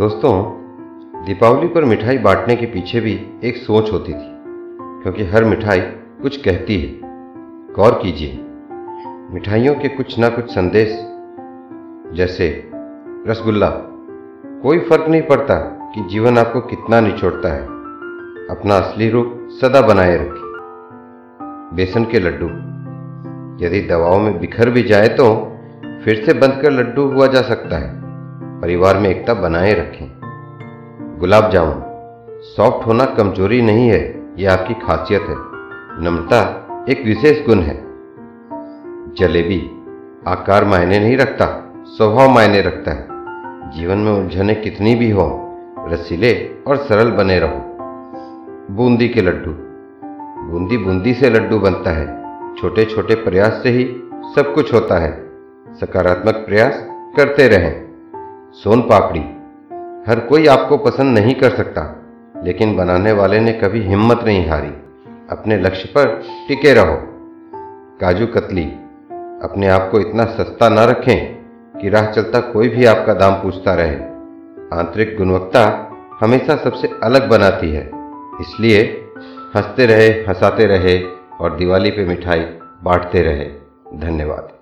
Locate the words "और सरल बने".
46.66-47.38